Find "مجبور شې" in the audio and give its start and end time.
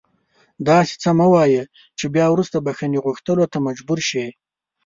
3.67-4.25